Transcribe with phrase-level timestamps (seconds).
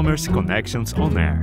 [0.00, 1.40] Commerce Connections On Air.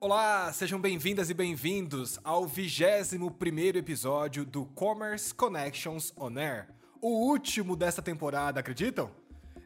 [0.00, 6.68] Olá, sejam bem-vindas e bem-vindos ao 21º episódio do Commerce Connections On Air,
[7.02, 9.10] o último desta temporada, acreditam?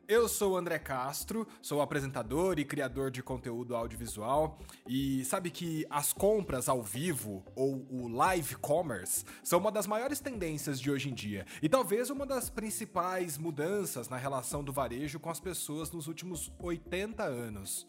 [0.07, 5.87] Eu sou o André Castro, sou apresentador e criador de conteúdo audiovisual e sabe que
[5.89, 11.09] as compras ao vivo ou o live commerce são uma das maiores tendências de hoje
[11.09, 15.91] em dia e talvez uma das principais mudanças na relação do varejo com as pessoas
[15.91, 17.89] nos últimos 80 anos.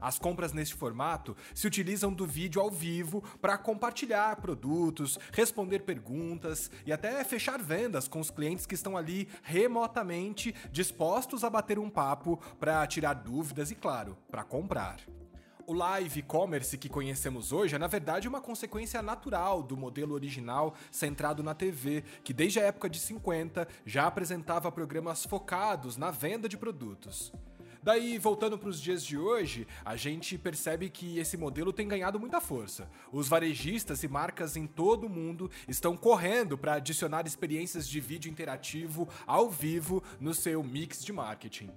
[0.00, 6.70] As compras neste formato se utilizam do vídeo ao vivo para compartilhar produtos, responder perguntas
[6.84, 11.90] e até fechar vendas com os clientes que estão ali remotamente dispostos a bater um
[11.90, 15.00] papo para tirar dúvidas e, claro, para comprar.
[15.66, 20.74] O live commerce que conhecemos hoje é, na verdade, uma consequência natural do modelo original
[20.92, 26.48] centrado na TV, que desde a época de 50 já apresentava programas focados na venda
[26.48, 27.32] de produtos.
[27.86, 32.18] Daí, voltando para os dias de hoje, a gente percebe que esse modelo tem ganhado
[32.18, 32.90] muita força.
[33.12, 38.28] Os varejistas e marcas em todo o mundo estão correndo para adicionar experiências de vídeo
[38.28, 41.70] interativo ao vivo no seu mix de marketing.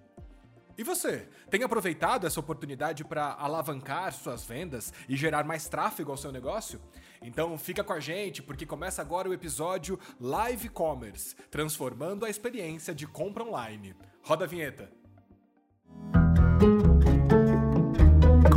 [0.76, 6.18] E você, tem aproveitado essa oportunidade para alavancar suas vendas e gerar mais tráfego ao
[6.18, 6.82] seu negócio?
[7.22, 12.96] Então fica com a gente porque começa agora o episódio Live Commerce, transformando a experiência
[12.96, 13.96] de compra online.
[14.24, 14.99] Roda a vinheta.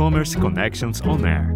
[0.03, 1.47] Commerce Connections On Air.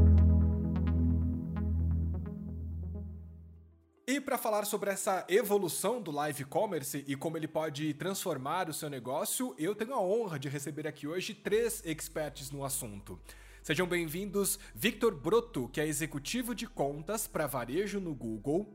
[4.08, 8.74] E para falar sobre essa evolução do live commerce e como ele pode transformar o
[8.74, 13.20] seu negócio, eu tenho a honra de receber aqui hoje três experts no assunto.
[13.62, 18.74] Sejam bem-vindos Victor Broto, que é executivo de contas para varejo no Google,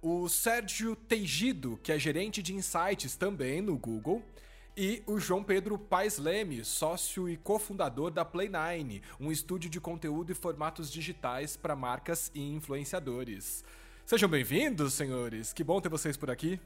[0.00, 4.22] o Sérgio Teigido, que é gerente de insights também no Google,
[4.78, 10.30] e o João Pedro Paes Leme, sócio e cofundador da Play9, um estúdio de conteúdo
[10.30, 13.64] e formatos digitais para marcas e influenciadores.
[14.06, 15.52] Sejam bem-vindos, senhores.
[15.52, 16.60] Que bom ter vocês por aqui.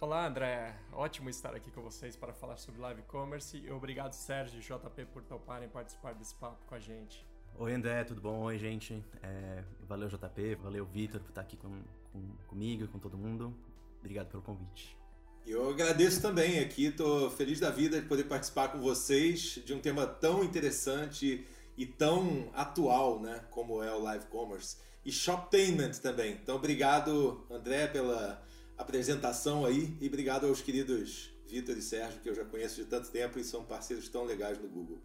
[0.00, 0.76] Olá, André.
[0.92, 5.06] Ótimo estar aqui com vocês para falar sobre live commerce e obrigado, Sérgio e JP,
[5.06, 7.26] por toparem participar desse papo com a gente.
[7.58, 8.44] Oi, André, tudo bom?
[8.44, 9.04] Oi, gente.
[9.24, 11.82] É, valeu, JP, valeu, Vitor, por estar aqui com,
[12.12, 13.52] com, comigo e com todo mundo.
[13.98, 14.96] Obrigado pelo convite.
[15.46, 19.78] Eu agradeço também aqui, estou feliz da vida de poder participar com vocês de um
[19.78, 21.46] tema tão interessante
[21.76, 25.56] e tão atual, né, como é o live commerce e shop
[26.02, 26.32] também.
[26.32, 28.44] Então, obrigado, André, pela
[28.76, 33.08] apresentação aí e obrigado aos queridos Vitor e Sérgio, que eu já conheço de tanto
[33.12, 34.98] tempo e são parceiros tão legais no Google.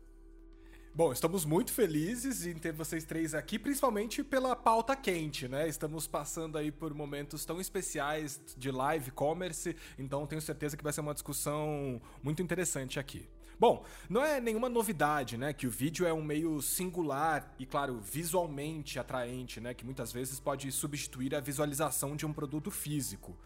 [0.94, 5.66] Bom, estamos muito felizes em ter vocês três aqui, principalmente pela pauta quente, né?
[5.66, 10.92] Estamos passando aí por momentos tão especiais de live commerce, então tenho certeza que vai
[10.92, 13.30] ser uma discussão muito interessante aqui.
[13.58, 18.02] Bom, não é nenhuma novidade, né, que o vídeo é um meio singular e, claro,
[18.02, 23.38] visualmente atraente, né, que muitas vezes pode substituir a visualização de um produto físico.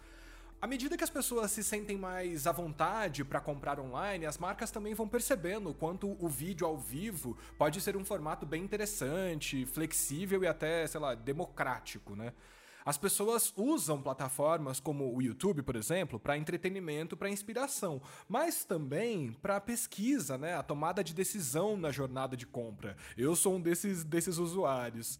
[0.61, 4.71] À medida que as pessoas se sentem mais à vontade para comprar online, as marcas
[4.71, 9.65] também vão percebendo o quanto o vídeo ao vivo pode ser um formato bem interessante,
[9.65, 12.33] flexível e até, sei lá, democrático, né?
[12.85, 17.99] As pessoas usam plataformas como o YouTube, por exemplo, para entretenimento, para inspiração,
[18.29, 20.55] mas também para pesquisa, né?
[20.55, 22.95] A tomada de decisão na jornada de compra.
[23.17, 25.19] Eu sou um desses, desses usuários.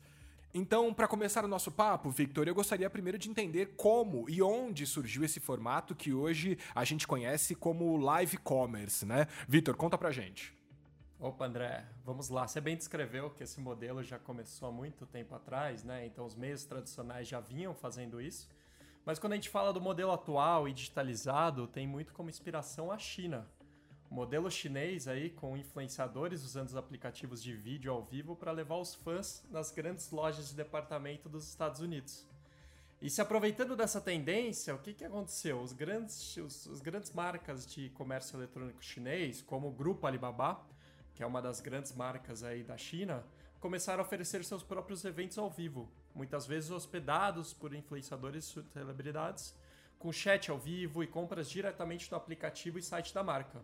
[0.57, 4.85] Então, para começar o nosso papo, Victor, eu gostaria primeiro de entender como e onde
[4.85, 9.27] surgiu esse formato que hoje a gente conhece como live commerce, né?
[9.49, 10.55] Victor, conta pra gente.
[11.19, 12.47] Opa, André, vamos lá.
[12.47, 16.05] Você bem descreveu que esse modelo já começou há muito tempo atrás, né?
[16.05, 18.47] Então, os meios tradicionais já vinham fazendo isso.
[19.05, 22.97] Mas quando a gente fala do modelo atual e digitalizado, tem muito como inspiração a
[22.97, 23.45] China
[24.15, 28.95] modelo chinês aí com influenciadores usando os aplicativos de vídeo ao vivo para levar os
[28.95, 32.25] fãs nas grandes lojas de departamento dos Estados Unidos.
[33.01, 35.59] E se aproveitando dessa tendência, o que, que aconteceu?
[35.59, 40.66] Os grandes, os, grandes marcas de comércio eletrônico chinês, como o Grupo Alibaba,
[41.13, 43.22] que é uma das grandes marcas aí da China,
[43.59, 49.53] começaram a oferecer seus próprios eventos ao vivo, muitas vezes hospedados por influenciadores e celebridades,
[49.99, 53.61] com chat ao vivo e compras diretamente do aplicativo e site da marca.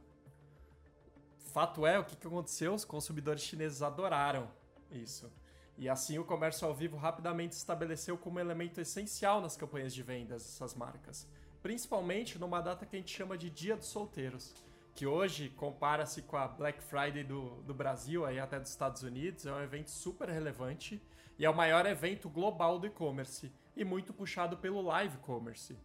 [1.52, 2.74] Fato é, o que, que aconteceu?
[2.74, 4.50] Os consumidores chineses adoraram
[4.90, 5.30] isso.
[5.78, 10.02] E assim o comércio ao vivo rapidamente se estabeleceu como elemento essencial nas campanhas de
[10.02, 11.28] vendas dessas marcas,
[11.62, 14.54] principalmente numa data que a gente chama de Dia dos Solteiros,
[14.96, 19.46] que hoje compara-se com a Black Friday do, do Brasil e até dos Estados Unidos,
[19.46, 21.02] é um evento super relevante
[21.38, 25.78] e é o maior evento global do e-commerce e muito puxado pelo live commerce.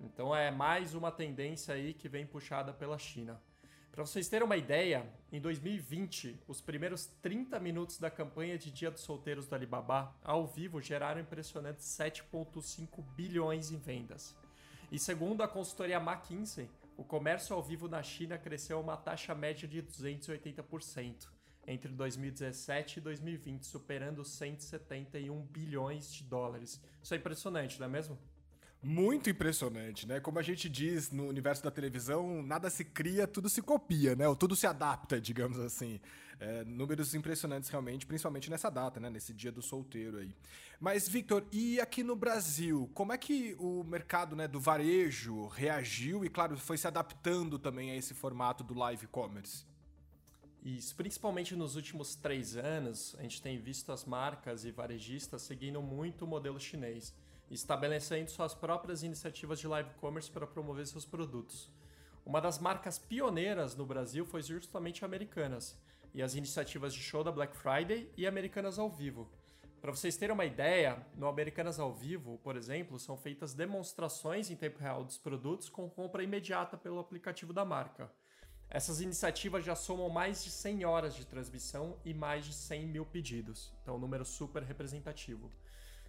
[0.00, 3.40] Então é mais uma tendência aí que vem puxada pela China.
[3.98, 8.92] Para vocês terem uma ideia, em 2020, os primeiros 30 minutos da campanha de Dia
[8.92, 14.36] dos Solteiros do Alibaba, ao vivo, geraram impressionantes 7,5 bilhões em vendas.
[14.92, 19.34] E segundo a consultoria McKinsey, o comércio ao vivo na China cresceu a uma taxa
[19.34, 21.26] média de 280%
[21.66, 26.80] entre 2017 e 2020, superando 171 bilhões de dólares.
[27.02, 28.16] Isso é impressionante, não é mesmo?
[28.80, 30.20] Muito impressionante, né?
[30.20, 34.28] Como a gente diz no universo da televisão, nada se cria, tudo se copia, né?
[34.28, 36.00] Ou tudo se adapta, digamos assim.
[36.40, 39.10] É, números impressionantes realmente, principalmente nessa data, né?
[39.10, 40.32] Nesse dia do solteiro aí.
[40.78, 46.24] Mas, Victor, e aqui no Brasil, como é que o mercado né, do varejo reagiu
[46.24, 49.66] e, claro, foi se adaptando também a esse formato do live commerce?
[50.62, 55.82] Isso, principalmente nos últimos três anos, a gente tem visto as marcas e varejistas seguindo
[55.82, 57.12] muito o modelo chinês
[57.50, 61.70] estabelecendo suas próprias iniciativas de live commerce para promover seus produtos.
[62.24, 65.80] Uma das marcas pioneiras no Brasil foi justamente Americanas,
[66.14, 69.30] e as iniciativas de show da Black Friday e Americanas ao vivo.
[69.80, 74.56] Para vocês terem uma ideia, no Americanas ao vivo, por exemplo, são feitas demonstrações em
[74.56, 78.10] tempo real dos produtos com compra imediata pelo aplicativo da marca.
[78.68, 83.06] Essas iniciativas já somam mais de 100 horas de transmissão e mais de 100 mil
[83.06, 85.50] pedidos, então um número super representativo.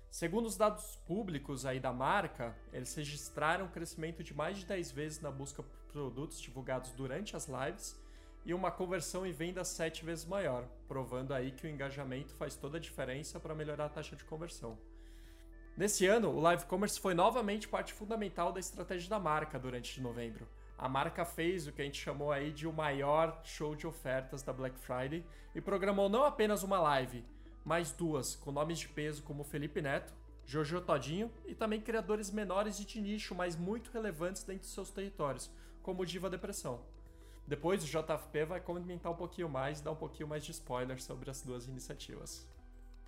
[0.10, 4.92] Segundo os dados públicos aí da marca, eles registraram um crescimento de mais de 10
[4.92, 7.96] vezes na busca por produtos divulgados durante as lives
[8.44, 12.78] e uma conversão e venda 7 vezes maior, provando aí que o engajamento faz toda
[12.78, 14.78] a diferença para melhorar a taxa de conversão.
[15.78, 20.48] Nesse ano, o live commerce foi novamente parte fundamental da estratégia da marca durante novembro.
[20.78, 24.42] A marca fez o que a gente chamou aí de o maior show de ofertas
[24.42, 25.24] da Black Friday
[25.54, 27.24] e programou não apenas uma live,
[27.70, 30.12] mais duas com nomes de peso como Felipe Neto,
[30.44, 35.52] Jojo Todinho e também criadores menores de nicho, mas muito relevantes dentro de seus territórios,
[35.84, 36.82] como Diva Depressão.
[37.46, 41.00] Depois o JFP vai comentar um pouquinho mais e dar um pouquinho mais de spoiler
[41.00, 42.50] sobre as duas iniciativas.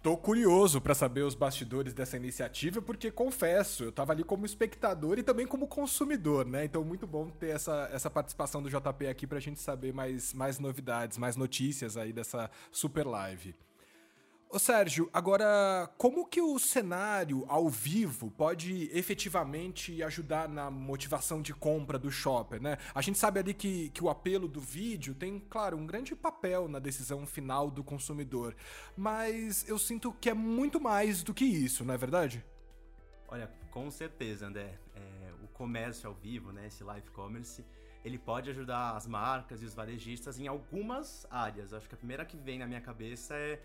[0.03, 5.17] Tô curioso para saber os bastidores dessa iniciativa, porque confesso, eu tava ali como espectador
[5.17, 6.65] e também como consumidor, né?
[6.65, 10.59] Então, muito bom ter essa, essa participação do JP aqui pra gente saber mais, mais
[10.59, 13.55] novidades, mais notícias aí dessa super live.
[14.53, 21.53] Ô Sérgio, agora como que o cenário ao vivo pode efetivamente ajudar na motivação de
[21.53, 22.77] compra do shopper, né?
[22.94, 26.68] A gente sabe ali que, que o apelo do vídeo tem, claro, um grande papel
[26.68, 28.53] na decisão final do consumidor,
[28.98, 32.44] mas eu sinto que é muito mais do que isso, não é verdade?
[33.30, 34.77] Olha, com certeza, André.
[34.94, 37.65] É, o comércio ao vivo, né, esse live commerce,
[38.03, 41.71] ele pode ajudar as marcas e os varejistas em algumas áreas.
[41.74, 43.62] Acho que a primeira que vem na minha cabeça é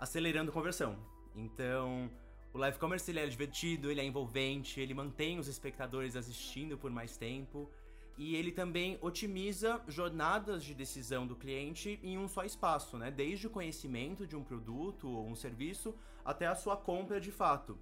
[0.00, 0.96] acelerando conversão.
[1.36, 2.10] Então,
[2.54, 6.90] o live commerce ele é divertido, ele é envolvente, ele mantém os espectadores assistindo por
[6.90, 7.70] mais tempo
[8.16, 13.10] e ele também otimiza jornadas de decisão do cliente em um só espaço, né?
[13.10, 15.94] Desde o conhecimento de um produto ou um serviço
[16.24, 17.78] até a sua compra de fato.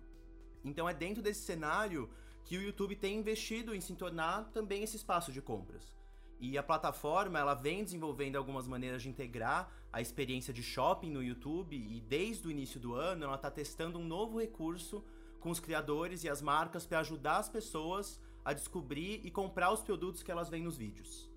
[0.65, 2.11] Então é dentro desse cenário
[2.45, 5.98] que o YouTube tem investido em se tornar também esse espaço de compras.
[6.41, 11.23] E a plataforma ela vem desenvolvendo algumas maneiras de integrar a experiência de shopping no
[11.23, 15.05] YouTube e desde o início do ano ela está testando um novo recurso
[15.41, 19.83] com os criadores e as marcas para ajudar as pessoas a descobrir e comprar os
[19.83, 21.29] produtos que elas veem nos vídeos.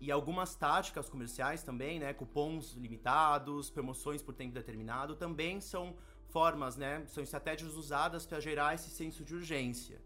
[0.00, 5.94] E algumas táticas comerciais também, né, cupons limitados, promoções por tempo determinado, também são
[6.30, 10.00] formas, né, são estratégias usadas para gerar esse senso de urgência.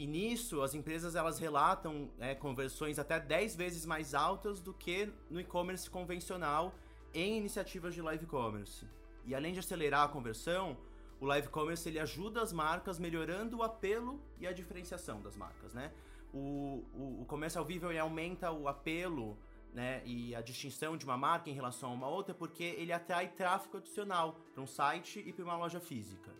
[0.00, 5.12] E nisso, as empresas elas relatam é, conversões até 10 vezes mais altas do que
[5.28, 6.74] no e-commerce convencional
[7.12, 8.86] em iniciativas de live commerce.
[9.26, 10.74] E além de acelerar a conversão,
[11.20, 15.74] o live commerce ele ajuda as marcas melhorando o apelo e a diferenciação das marcas,
[15.74, 15.92] né?
[16.32, 19.36] O, o, o comércio ao vivo ele aumenta o apelo
[19.74, 23.28] né, e a distinção de uma marca em relação a uma outra porque ele atrai
[23.28, 26.30] tráfego adicional para um site e para uma loja física.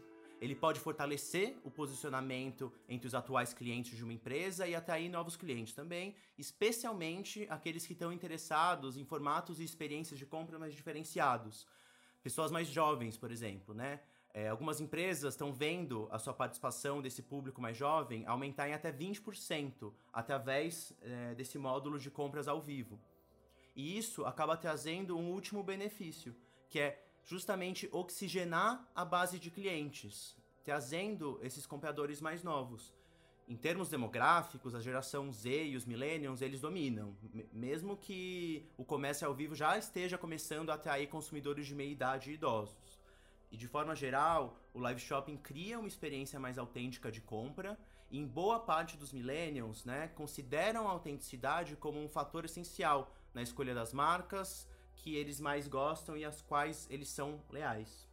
[0.40, 5.36] Ele pode fortalecer o posicionamento entre os atuais clientes de uma empresa e atrair novos
[5.36, 11.66] clientes também, especialmente aqueles que estão interessados em formatos e experiências de compra mais diferenciados.
[12.22, 14.00] Pessoas mais jovens, por exemplo, né?
[14.32, 18.92] É, algumas empresas estão vendo a sua participação desse público mais jovem aumentar em até
[18.92, 22.98] 20% através é, desse módulo de compras ao vivo.
[23.74, 26.34] E isso acaba trazendo um último benefício,
[26.68, 32.94] que é justamente oxigenar a base de clientes, trazendo esses compradores mais novos.
[33.48, 37.16] Em termos demográficos, a geração Z e os millennials, eles dominam,
[37.52, 42.30] mesmo que o comércio ao vivo já esteja começando a atrair consumidores de meia idade
[42.30, 43.00] e idosos.
[43.50, 47.76] E de forma geral, o live shopping cria uma experiência mais autêntica de compra
[48.08, 53.74] em boa parte dos millennials, né, consideram a autenticidade como um fator essencial na escolha
[53.74, 54.68] das marcas
[55.02, 58.09] que eles mais gostam e às quais eles são leais.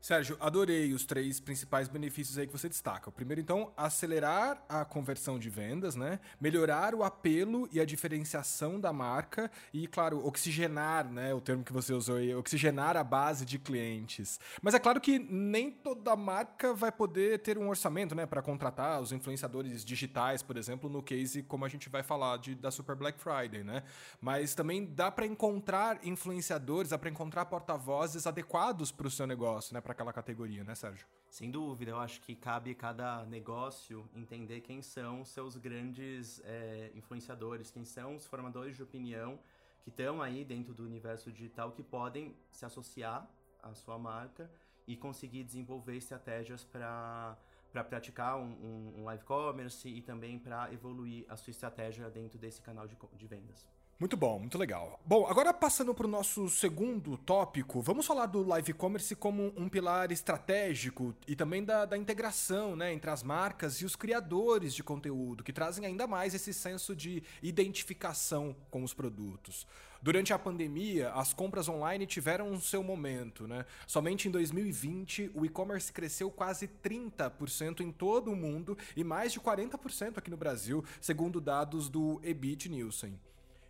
[0.00, 3.08] Sérgio, adorei os três principais benefícios aí que você destaca.
[3.08, 6.20] O primeiro, então, acelerar a conversão de vendas, né?
[6.40, 11.34] Melhorar o apelo e a diferenciação da marca e, claro, oxigenar, né?
[11.34, 14.38] O termo que você usou aí, oxigenar a base de clientes.
[14.62, 18.24] Mas é claro que nem toda marca vai poder ter um orçamento, né?
[18.24, 22.54] Para contratar os influenciadores digitais, por exemplo, no case como a gente vai falar de,
[22.54, 23.82] da Super Black Friday, né?
[24.20, 29.74] Mas também dá para encontrar influenciadores, dá para encontrar porta-vozes adequados para o seu negócio,
[29.74, 29.80] né?
[29.88, 31.06] Para aquela categoria, né, Sérgio?
[31.30, 37.70] Sem dúvida, eu acho que cabe cada negócio entender quem são seus grandes é, influenciadores,
[37.70, 39.38] quem são os formadores de opinião
[39.82, 43.26] que estão aí dentro do universo digital que podem se associar
[43.62, 44.50] à sua marca
[44.86, 47.36] e conseguir desenvolver estratégias para
[47.70, 52.62] para praticar um, um, live commerce e também para evoluir a sua estratégia dentro desse
[52.62, 53.66] canal de, de vendas.
[54.00, 55.00] Muito bom, muito legal.
[55.04, 59.68] Bom, agora passando para o nosso segundo tópico, vamos falar do live commerce como um
[59.68, 64.84] pilar estratégico e também da, da, integração né, entre as marcas e os criadores de
[64.84, 69.66] conteúdo, que trazem ainda mais esse senso de identificação com os produtos.
[70.00, 73.48] Durante a pandemia, as compras online tiveram o seu momento.
[73.48, 73.66] Né?
[73.84, 79.40] Somente em 2020, o e-commerce cresceu quase 30% em todo o mundo e mais de
[79.40, 83.18] 40% aqui no Brasil, segundo dados do Ebit Nielsen.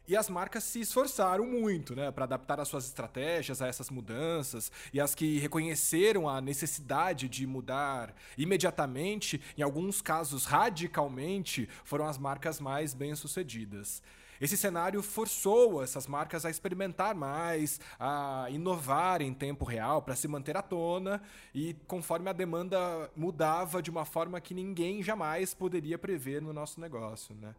[0.08, 4.72] E as marcas se esforçaram muito, né, para adaptar as suas estratégias a essas mudanças.
[4.90, 12.16] E as que reconheceram a necessidade de mudar imediatamente, em alguns casos radicalmente, foram as
[12.16, 14.02] marcas mais bem-sucedidas.
[14.40, 20.26] Esse cenário forçou essas marcas a experimentar mais, a inovar em tempo real para se
[20.26, 21.20] manter à tona
[21.54, 26.80] e conforme a demanda mudava de uma forma que ninguém jamais poderia prever no nosso
[26.80, 27.54] negócio, né?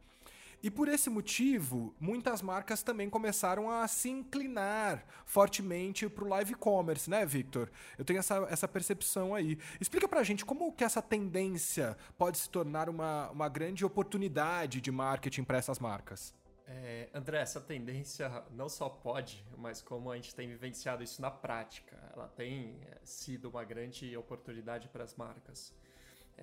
[0.61, 6.53] E por esse motivo, muitas marcas também começaram a se inclinar fortemente para o live
[6.55, 7.71] commerce, né, Victor?
[7.97, 9.57] Eu tenho essa, essa percepção aí.
[9.79, 14.81] Explica para a gente como que essa tendência pode se tornar uma, uma grande oportunidade
[14.81, 16.33] de marketing para essas marcas.
[16.67, 21.31] É, André, essa tendência não só pode, mas como a gente tem vivenciado isso na
[21.31, 25.73] prática, ela tem é, sido uma grande oportunidade para as marcas.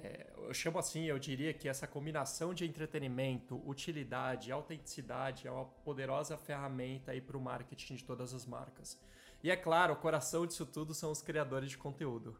[0.02, 5.64] É, eu chamo assim, eu diria que essa combinação de entretenimento, utilidade autenticidade é uma
[5.64, 9.00] poderosa ferramenta aí para o marketing de todas as marcas.
[9.42, 12.38] E é claro, o coração disso tudo são os criadores de conteúdo.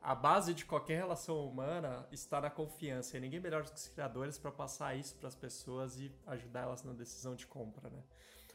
[0.00, 3.88] A base de qualquer relação humana está na confiança, e ninguém melhor do que os
[3.88, 8.02] criadores para passar isso para as pessoas e ajudar elas na decisão de compra, né?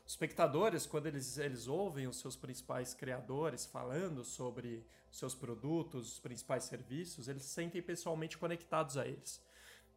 [0.10, 6.64] Espectadores, quando eles, eles ouvem os seus principais criadores falando sobre seus produtos, os principais
[6.64, 9.40] serviços, eles se sentem pessoalmente conectados a eles.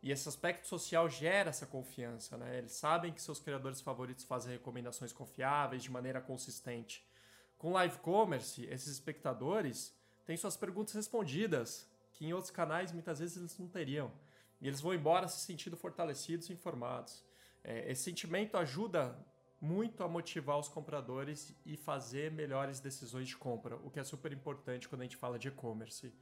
[0.02, 2.59] E esse aspecto social gera essa confiança, né?
[2.59, 7.02] Eles sabem que seus criadores favoritos fazem recomendações confiáveis de maneira consistente.
[7.57, 13.38] Com live commerce, esses espectadores têm suas perguntas respondidas, que em outros canais muitas vezes
[13.38, 14.12] eles não teriam.
[14.61, 17.25] E eles vão embora se sentindo fortalecidos e informados.
[17.64, 19.16] É, esse sentimento ajuda
[19.62, 24.33] muito a motivar os compradores e fazer melhores decisões de compra, o que é super
[24.33, 26.12] importante quando a gente fala de e-commerce.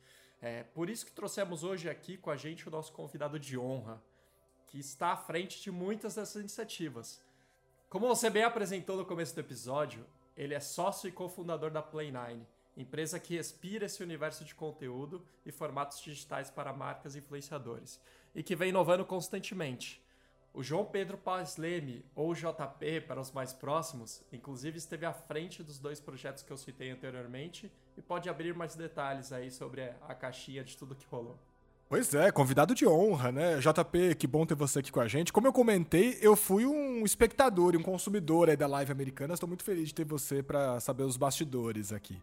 [0.42, 3.99] É por isso que trouxemos hoje aqui com a gente o nosso convidado de honra,
[4.66, 7.25] que está à frente de muitas dessas iniciativas.
[7.88, 10.06] Como você bem apresentou no começo do episódio,
[10.37, 12.42] ele é sócio e cofundador da Play9,
[12.76, 17.99] empresa que respira esse universo de conteúdo e formatos digitais para marcas e influenciadores,
[18.35, 20.02] e que vem inovando constantemente.
[20.52, 25.62] O João Pedro Paz Leme, ou JP para os mais próximos, inclusive esteve à frente
[25.62, 30.14] dos dois projetos que eu citei anteriormente e pode abrir mais detalhes aí sobre a
[30.14, 31.38] caixinha de tudo que rolou.
[31.90, 33.59] Pois é, convidado de honra, né?
[33.59, 35.32] JP, que bom ter você aqui com a gente.
[35.32, 39.35] Como eu comentei, eu fui um espectador e um consumidor aí da live americana.
[39.35, 42.23] Estou muito feliz de ter você para saber os bastidores aqui.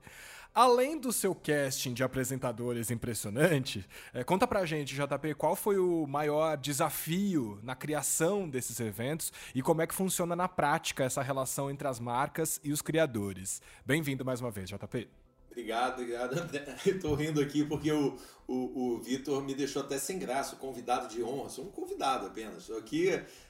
[0.56, 6.08] Além do seu casting de apresentadores impressionante, é, conta pra gente, JP, qual foi o
[6.08, 11.70] maior desafio na criação desses eventos e como é que funciona na prática essa relação
[11.70, 13.62] entre as marcas e os criadores.
[13.86, 15.27] Bem-vindo mais uma vez, JP.
[15.58, 16.64] Obrigado, obrigado, André.
[16.86, 18.16] Estou rindo aqui porque o,
[18.48, 18.54] o,
[18.94, 21.50] o Vitor me deixou até sem graça, convidado de honra.
[21.50, 22.60] Sou um convidado apenas.
[22.60, 23.10] Estou aqui,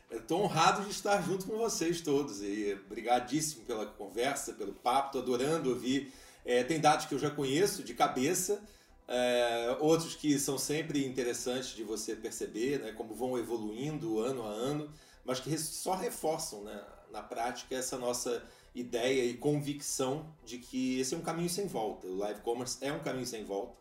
[0.09, 2.41] estou honrado de estar junto com vocês todos.
[2.41, 5.07] E obrigadíssimo pela conversa, pelo papo.
[5.07, 6.13] Estou adorando ouvir.
[6.45, 8.63] É, tem dados que eu já conheço de cabeça,
[9.05, 14.49] é, outros que são sempre interessantes de você perceber, né, como vão evoluindo ano a
[14.49, 14.89] ano,
[15.25, 18.41] mas que só reforçam né, na prática essa nossa
[18.79, 22.07] ideia e convicção de que esse é um caminho sem volta.
[22.07, 23.75] O live commerce é um caminho sem volta.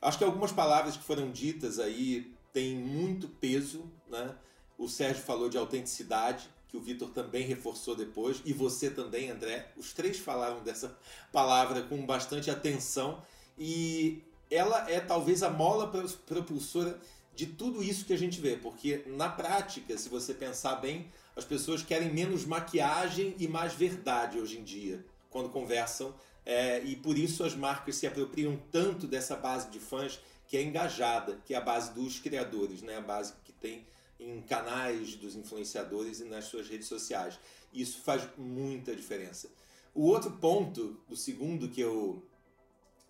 [0.00, 4.34] Acho que algumas palavras que foram ditas aí tem muito peso, né?
[4.78, 9.72] O Sérgio falou de autenticidade, que o Vitor também reforçou depois, e você também, André.
[9.76, 10.96] Os três falaram dessa
[11.32, 13.22] palavra com bastante atenção,
[13.58, 15.90] e ela é talvez a mola
[16.26, 17.00] propulsora
[17.34, 21.44] de tudo isso que a gente vê, porque na prática, se você pensar bem, as
[21.44, 26.14] pessoas querem menos maquiagem e mais verdade hoje em dia, quando conversam,
[26.46, 30.62] é, e por isso as marcas se apropriam tanto dessa base de fãs que é
[30.62, 32.96] engajada, que é a base dos criadores, né?
[32.96, 33.86] a base que tem
[34.18, 37.38] em canais dos influenciadores e nas suas redes sociais.
[37.72, 39.50] Isso faz muita diferença.
[39.92, 42.24] O outro ponto, o segundo que eu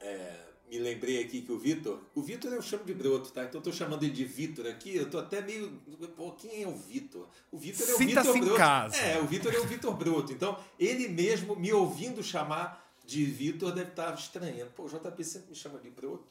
[0.01, 2.01] é, me lembrei aqui que o Vitor.
[2.15, 3.45] O Vitor eu chamo de Broto, tá?
[3.45, 4.97] Então eu tô chamando ele de Vitor aqui.
[4.97, 5.71] Eu tô até meio.
[6.17, 7.29] Pô, quem é o Vitor?
[7.51, 8.39] O Vitor é o Vitor Broto.
[8.39, 8.97] Em casa.
[8.97, 10.33] É, o Vitor é o Vitor Broto.
[10.33, 14.71] Então, ele mesmo me ouvindo chamar de Vitor deve estar estranhando.
[14.73, 16.27] Pô, o JP sempre me chama de Broto.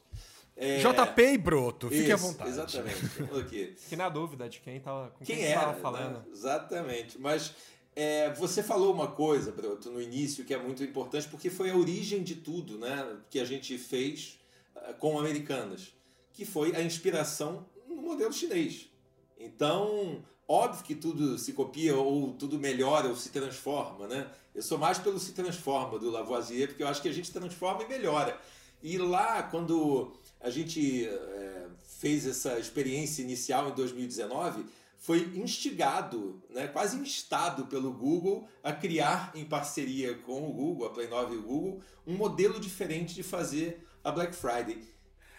[0.56, 0.78] É...
[0.78, 2.50] JP e Broto, fique Isso, à vontade.
[2.50, 3.22] Exatamente.
[3.30, 3.74] okay.
[3.76, 6.18] Fique na dúvida de quem estava com quem, quem era, falando.
[6.18, 6.24] Né?
[6.32, 7.18] Exatamente.
[7.18, 7.54] Mas
[7.96, 11.76] é, você falou uma coisa, Broto, no início que é muito importante, porque foi a
[11.76, 14.38] origem de tudo né, que a gente fez
[14.76, 15.94] uh, com Americanas,
[16.34, 18.90] que foi a inspiração no modelo chinês.
[19.38, 24.30] Então, óbvio que tudo se copia ou tudo melhora ou se transforma, né?
[24.54, 27.82] Eu sou mais pelo se transforma do Lavoisier, porque eu acho que a gente transforma
[27.82, 28.38] e melhora.
[28.82, 31.66] E lá, quando a gente é,
[31.98, 34.66] fez essa experiência inicial em 2019,
[34.98, 40.90] foi instigado, né, quase instado pelo Google a criar, em parceria com o Google, a
[40.90, 44.96] Play 9 e o Google, um modelo diferente de fazer a Black Friday.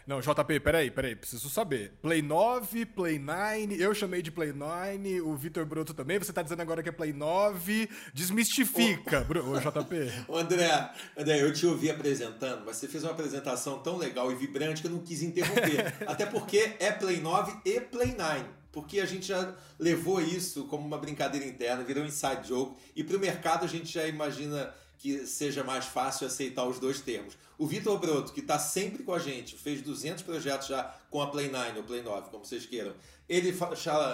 [0.07, 1.91] Não, JP, peraí, peraí, preciso saber.
[2.01, 6.41] Play 9, Play 9, eu chamei de Play 9, o Vitor Broto também, você tá
[6.41, 9.59] dizendo agora que é Play 9, desmistifica, o...
[9.59, 10.13] JP.
[10.33, 14.79] André, André, eu te ouvi apresentando, mas você fez uma apresentação tão legal e vibrante
[14.79, 15.93] que eu não quis interromper.
[16.07, 18.45] Até porque é Play 9 e Play 9
[18.77, 23.03] porque a gente já levou isso como uma brincadeira interna, virou um inside joke, e
[23.03, 27.35] para o mercado a gente já imagina que seja mais fácil aceitar os dois termos.
[27.57, 31.25] O Vitor Broto, que está sempre com a gente, fez 200 projetos já com a
[31.25, 32.93] Play 9 ou Play 9, como vocês queiram.
[33.27, 33.51] Ele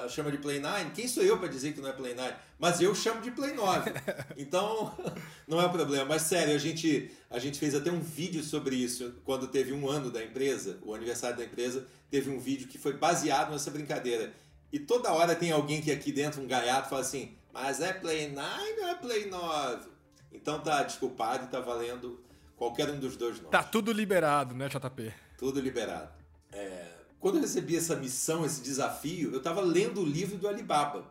[0.10, 2.34] chama de Play 9, quem sou eu para dizer que não é Play 9?
[2.58, 3.91] Mas eu chamo de Play 9.
[4.38, 4.97] Então,
[5.45, 6.06] não é um problema.
[6.06, 9.89] Mas sério, a gente, a gente fez até um vídeo sobre isso quando teve um
[9.89, 14.34] ano da empresa, o aniversário da empresa, teve um vídeo que foi baseado nessa brincadeira.
[14.73, 18.31] E toda hora tem alguém que aqui dentro, um gaiato, fala assim: Mas é Play
[18.31, 19.88] 9 ou é Play 9?
[20.31, 22.19] Então tá desculpado e tá valendo
[22.57, 23.51] qualquer um dos dois nomes.
[23.51, 25.13] Tá tudo liberado, né, JP?
[25.38, 26.12] Tudo liberado.
[26.51, 26.88] É...
[27.19, 31.05] Quando eu recebi essa missão, esse desafio, eu estava lendo o livro do Alibaba.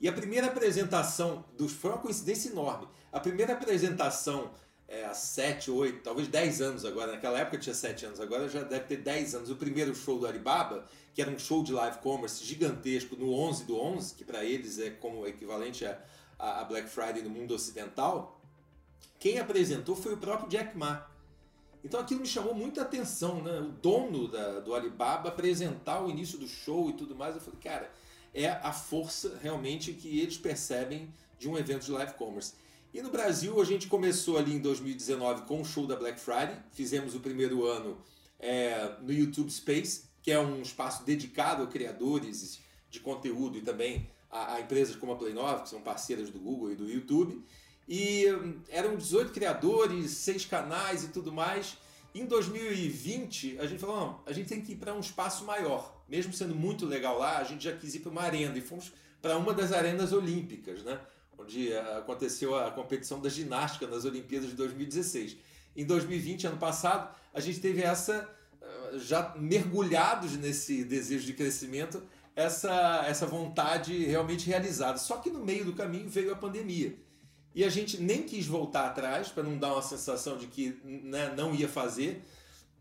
[0.00, 1.72] E a primeira apresentação, dos...
[1.72, 2.88] foi uma coincidência enorme.
[3.12, 4.50] A primeira apresentação,
[4.88, 8.62] é, há 7, 8, talvez 10 anos agora, naquela época tinha 7 anos, agora já
[8.62, 9.50] deve ter 10 anos.
[9.50, 13.64] O primeiro show do Alibaba, que era um show de live commerce gigantesco no 11
[13.64, 15.98] do 11, que para eles é como equivalente a,
[16.38, 18.36] a Black Friday no mundo ocidental
[19.18, 21.06] quem apresentou foi o próprio Jack Ma.
[21.84, 23.60] Então aquilo me chamou muita atenção, né?
[23.60, 27.34] O dono da, do Alibaba apresentar o início do show e tudo mais.
[27.34, 27.90] Eu falei, cara,
[28.34, 32.54] é a força realmente que eles percebem de um evento de live commerce.
[32.92, 36.56] E no Brasil a gente começou ali em 2019 com o show da Black Friday.
[36.72, 37.98] Fizemos o primeiro ano
[38.38, 44.08] é, no YouTube Space, que é um espaço dedicado a criadores de conteúdo e também
[44.30, 47.44] a, a empresas como a Play 9, que são parceiras do Google e do YouTube.
[47.88, 51.76] E hum, eram 18 criadores, seis canais e tudo mais.
[52.14, 56.02] Em 2020, a gente falou: não, a gente tem que ir para um espaço maior.
[56.08, 58.92] Mesmo sendo muito legal lá, a gente já quis ir para uma arena e fomos
[59.20, 60.98] para uma das arenas olímpicas, né?
[61.38, 65.36] Onde eh, aconteceu a competição da ginástica nas Olimpíadas de 2016.
[65.76, 68.28] Em 2020, ano passado, a gente teve essa,
[68.60, 72.02] eh, já mergulhados nesse desejo de crescimento,
[72.34, 74.98] essa, essa vontade realmente realizada.
[74.98, 76.96] Só que no meio do caminho veio a pandemia.
[77.54, 81.32] E a gente nem quis voltar atrás, para não dar uma sensação de que né,
[81.34, 82.22] não ia fazer,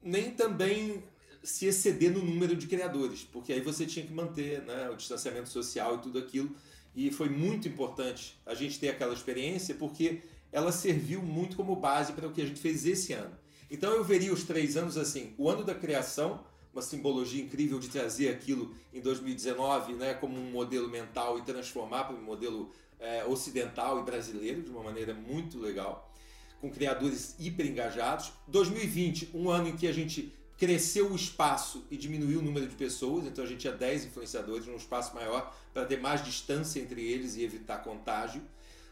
[0.03, 1.01] nem também
[1.41, 5.47] se exceder no número de criadores, porque aí você tinha que manter né, o distanciamento
[5.47, 6.53] social e tudo aquilo.
[6.95, 12.13] E foi muito importante a gente ter aquela experiência, porque ela serviu muito como base
[12.13, 13.37] para o que a gente fez esse ano.
[13.69, 17.89] Então eu veria os três anos assim: o ano da criação, uma simbologia incrível de
[17.89, 23.25] trazer aquilo em 2019 né, como um modelo mental e transformar para um modelo é,
[23.25, 26.13] ocidental e brasileiro de uma maneira muito legal,
[26.61, 28.31] com criadores hiper engajados.
[28.47, 32.75] 2020, um ano em que a gente cresceu o espaço e diminuiu o número de
[32.75, 37.01] pessoas, então a gente tinha 10 influenciadores num espaço maior para ter mais distância entre
[37.03, 38.41] eles e evitar contágio.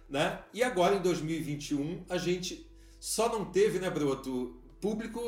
[0.10, 0.40] Né?
[0.54, 2.68] E agora em 2021 a gente
[3.00, 5.22] só não teve, né, Broto, público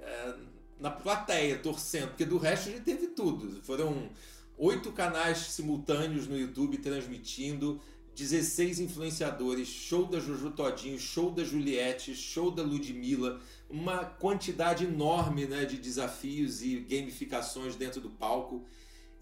[0.00, 0.34] é,
[0.78, 3.62] na plateia, torcendo, porque do resto a gente teve tudo.
[3.62, 4.10] Foram
[4.58, 7.80] oito canais simultâneos no YouTube transmitindo,
[8.18, 15.46] 16 influenciadores, show da Jojo Todinho, show da Juliette, show da Ludmilla, uma quantidade enorme
[15.46, 18.64] né, de desafios e gamificações dentro do palco.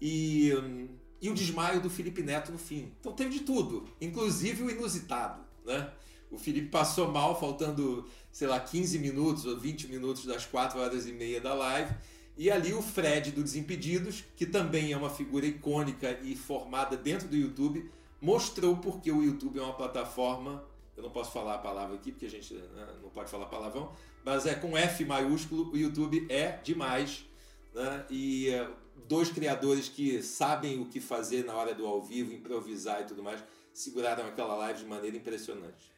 [0.01, 0.87] E, hum,
[1.21, 2.91] e o desmaio do Felipe Neto no fim.
[2.99, 5.43] Então teve de tudo, inclusive o inusitado.
[5.63, 5.91] Né?
[6.31, 11.05] O Felipe passou mal, faltando, sei lá, 15 minutos ou 20 minutos das 4 horas
[11.07, 11.93] e meia da live.
[12.35, 17.27] E ali o Fred do Desimpedidos, que também é uma figura icônica e formada dentro
[17.27, 17.89] do YouTube,
[18.21, 20.63] mostrou porque o YouTube é uma plataforma.
[20.95, 23.91] Eu não posso falar a palavra aqui porque a gente né, não pode falar palavrão,
[24.25, 25.71] mas é com F maiúsculo.
[25.71, 27.25] O YouTube é demais.
[27.73, 28.05] Né?
[28.09, 28.73] E uh,
[29.07, 33.23] dois criadores que sabem o que fazer na hora do ao vivo, improvisar e tudo
[33.23, 35.96] mais, seguraram aquela live de maneira impressionante.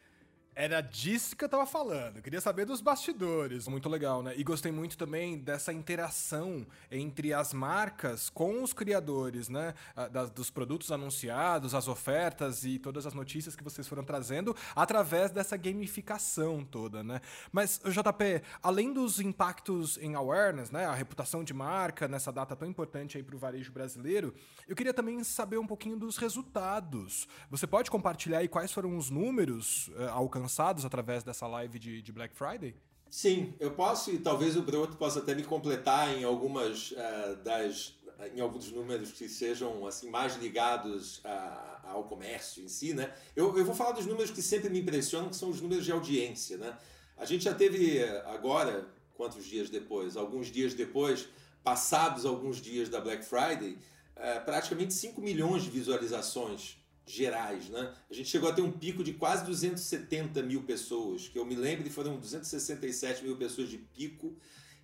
[0.61, 2.17] Era disso que eu tava falando.
[2.17, 3.65] Eu queria saber dos bastidores.
[3.69, 4.33] Muito legal, né?
[4.35, 9.73] E gostei muito também dessa interação entre as marcas com os criadores, né?
[10.11, 15.31] Das, dos produtos anunciados, as ofertas e todas as notícias que vocês foram trazendo através
[15.31, 17.21] dessa gamificação toda, né?
[17.53, 20.85] Mas, JP, além dos impactos em awareness, né?
[20.87, 24.33] A reputação de marca nessa data tão importante aí pro varejo brasileiro,
[24.67, 27.29] eu queria também saber um pouquinho dos resultados.
[27.49, 32.01] Você pode compartilhar aí quais foram os números uh, alcançados alcançados através dessa live de,
[32.01, 32.75] de Black Friday?
[33.09, 37.97] Sim, eu posso e talvez o Broto possa até me completar em algumas uh, das
[38.35, 43.13] em alguns números que sejam assim mais ligados a, ao comércio em si, né?
[43.33, 45.91] Eu, eu vou falar dos números que sempre me impressionam, que são os números de
[45.93, 46.77] audiência, né?
[47.15, 50.17] A gente já teve agora, quantos dias depois?
[50.17, 51.29] Alguns dias depois,
[51.63, 53.77] passados alguns dias da Black Friday,
[54.17, 56.77] uh, praticamente 5 milhões de visualizações
[57.09, 57.93] gerais, né?
[58.09, 61.55] A gente chegou a ter um pico de quase 270 mil pessoas, que eu me
[61.55, 64.35] lembro foram 267 mil pessoas de pico.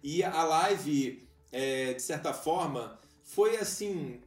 [0.04, 4.20] E a live, é, de certa forma, foi assim.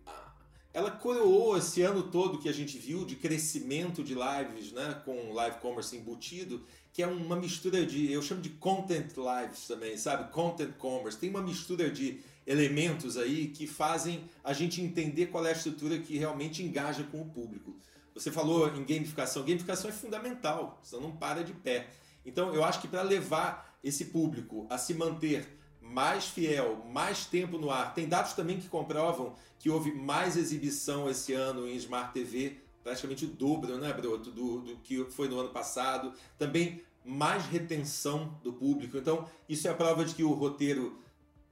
[0.73, 5.01] Ela coroou esse ano todo que a gente viu de crescimento de lives, né?
[5.05, 8.13] Com live commerce embutido, que é uma mistura de.
[8.13, 10.31] Eu chamo de content lives também, sabe?
[10.33, 11.19] Content commerce.
[11.19, 15.99] Tem uma mistura de elementos aí que fazem a gente entender qual é a estrutura
[15.99, 17.77] que realmente engaja com o público.
[18.15, 19.45] Você falou em gamificação.
[19.45, 21.91] Gamificação é fundamental, senão não para de pé.
[22.25, 25.47] Então, eu acho que para levar esse público a se manter
[25.81, 31.09] mais fiel, mais tempo no ar, tem dados também que comprovam que houve mais exibição
[31.09, 35.39] esse ano em Smart TV, praticamente o dobro, né, Broto, do, do que foi no
[35.39, 36.13] ano passado.
[36.39, 38.97] Também mais retenção do público.
[38.97, 40.99] Então, isso é a prova de que o roteiro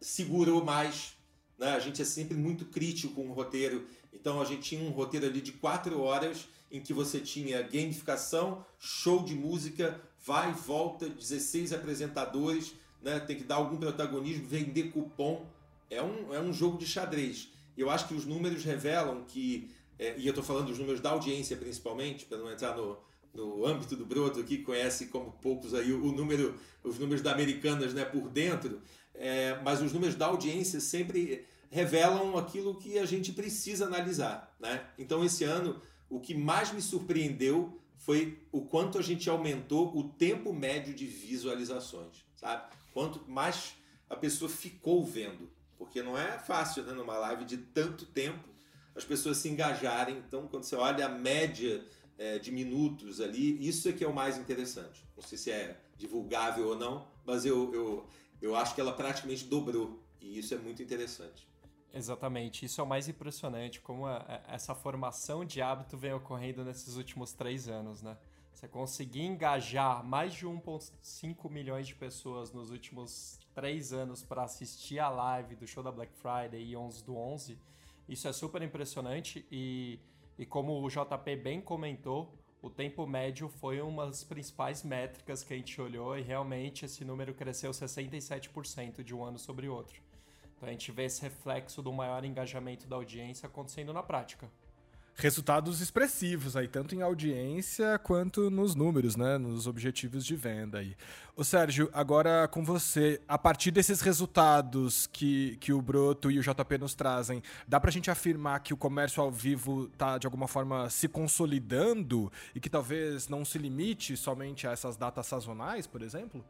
[0.01, 1.17] segurou mais.
[1.59, 1.69] Né?
[1.69, 3.87] A gente é sempre muito crítico com o roteiro.
[4.13, 8.65] Então, a gente tinha um roteiro ali de quatro horas em que você tinha gamificação,
[8.79, 13.21] show de música, vai e volta, 16 apresentadores, né?
[13.21, 15.47] tem que dar algum protagonismo, vender cupom.
[15.89, 17.49] É um, é um jogo de xadrez.
[17.77, 21.11] Eu acho que os números revelam que, é, e eu estou falando dos números da
[21.11, 22.99] audiência principalmente, para não entrar no,
[23.37, 27.93] no âmbito do Broto, que conhece como poucos aí o, número, os números da Americanas
[27.93, 28.81] né, por dentro,
[29.15, 34.55] é, mas os números da audiência sempre revelam aquilo que a gente precisa analisar.
[34.59, 34.85] Né?
[34.99, 40.05] Então, esse ano, o que mais me surpreendeu foi o quanto a gente aumentou o
[40.05, 42.73] tempo médio de visualizações, sabe?
[42.93, 43.75] Quanto mais
[44.09, 48.49] a pessoa ficou vendo, porque não é fácil, né, numa live de tanto tempo,
[48.95, 50.17] as pessoas se engajarem.
[50.27, 51.85] Então, quando você olha a média
[52.19, 55.05] é, de minutos ali, isso é que é o mais interessante.
[55.17, 58.07] Não sei se é divulgável ou não, mas eu, eu,
[58.41, 61.47] eu acho que ela praticamente dobrou, e isso é muito interessante.
[61.93, 66.65] Exatamente, isso é o mais impressionante, como a, a, essa formação de hábito vem ocorrendo
[66.65, 68.17] nesses últimos três anos, né?
[68.53, 74.99] Você conseguir engajar mais de 1,5 milhões de pessoas nos últimos três anos para assistir
[74.99, 77.59] a live do show da Black Friday e 11 do 11,
[78.09, 79.99] isso é super impressionante e,
[80.39, 85.55] e como o JP bem comentou, o tempo médio foi uma das principais métricas que
[85.55, 90.03] a gente olhou e realmente esse número cresceu 67% de um ano sobre outro.
[90.57, 94.51] Então a gente vê esse reflexo do maior engajamento da audiência acontecendo na prática.
[95.19, 99.39] Resultados expressivos aí, tanto em audiência quanto nos números, né?
[99.39, 100.95] Nos objetivos de venda aí.
[101.35, 106.43] Ô Sérgio, agora com você, a partir desses resultados que, que o Broto e o
[106.43, 110.47] JP nos trazem, dá pra gente afirmar que o comércio ao vivo tá de alguma
[110.47, 116.03] forma se consolidando e que talvez não se limite somente a essas datas sazonais, por
[116.03, 116.45] exemplo?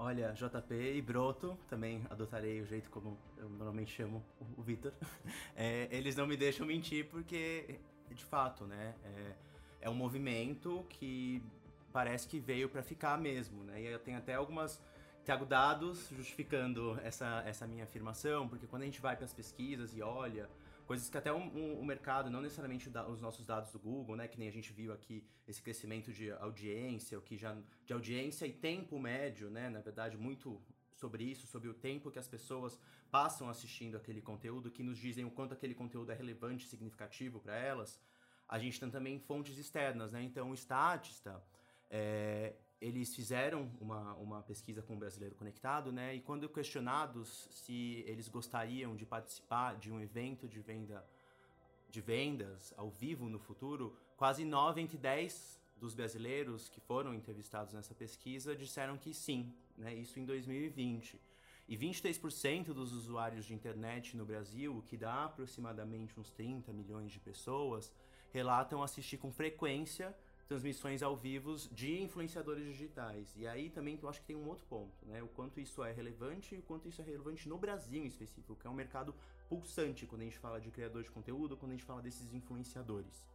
[0.00, 4.24] Olha, JP e Broto, também adotarei o jeito como eu normalmente chamo
[4.56, 4.92] o Vitor.
[5.56, 8.94] É, eles não me deixam mentir porque, de fato, né?
[9.04, 9.34] É,
[9.80, 11.42] é um movimento que
[11.92, 13.82] parece que veio para ficar mesmo, né?
[13.82, 14.80] E eu tenho até algumas
[15.24, 19.96] trago dados justificando essa, essa minha afirmação, porque quando a gente vai para as pesquisas
[19.96, 20.48] e olha
[20.88, 24.38] coisas que até o, o, mercado, não necessariamente os nossos dados do Google, né, que
[24.38, 28.52] nem a gente viu aqui esse crescimento de audiência, o que já de audiência e
[28.54, 30.58] tempo médio, né, na verdade muito
[30.96, 35.26] sobre isso, sobre o tempo que as pessoas passam assistindo aquele conteúdo, que nos dizem
[35.26, 38.00] o quanto aquele conteúdo é relevante significativo para elas.
[38.48, 40.22] A gente tem também fontes externas, né?
[40.22, 41.44] Então, o Statista,
[41.90, 46.14] é, eles fizeram uma, uma pesquisa com o brasileiro conectado, né?
[46.14, 51.04] E quando questionados se eles gostariam de participar de um evento de venda
[51.90, 57.72] de vendas ao vivo no futuro, quase 9 entre 10 dos brasileiros que foram entrevistados
[57.72, 59.94] nessa pesquisa disseram que sim, né?
[59.94, 61.18] Isso em 2020.
[61.68, 67.12] E 23% dos usuários de internet no Brasil, o que dá aproximadamente uns 30 milhões
[67.12, 67.92] de pessoas,
[68.30, 70.16] relatam assistir com frequência
[70.48, 73.34] transmissões ao vivo de influenciadores digitais.
[73.36, 75.22] E aí também eu acho que tem um outro ponto, né?
[75.22, 78.56] O quanto isso é relevante e o quanto isso é relevante no Brasil em específico,
[78.56, 79.14] que é um mercado
[79.46, 83.26] pulsante quando a gente fala de criador de conteúdo, quando a gente fala desses influenciadores.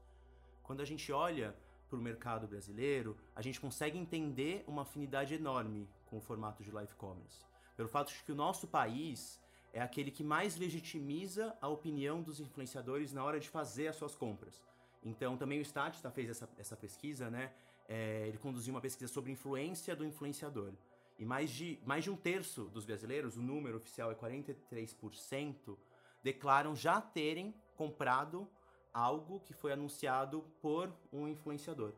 [0.63, 1.55] Quando a gente olha
[1.87, 6.71] para o mercado brasileiro, a gente consegue entender uma afinidade enorme com o formato de
[6.71, 7.45] live commerce.
[7.77, 9.39] Pelo fato de que o nosso país
[9.71, 14.15] é aquele que mais legitimiza a opinião dos influenciadores na hora de fazer as suas
[14.15, 14.63] compras.
[15.03, 17.51] Então, também o Statista fez essa, essa pesquisa, né?
[17.87, 20.71] É, ele conduziu uma pesquisa sobre influência do influenciador.
[21.19, 25.77] E mais de, mais de um terço dos brasileiros, o número oficial é 43%,
[26.23, 28.47] declaram já terem comprado
[28.93, 31.93] algo que foi anunciado por um influenciador.